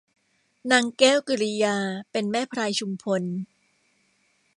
[0.71, 1.77] นางแก้วกิริยา
[2.11, 3.23] เป็นแม่พลายชุมพล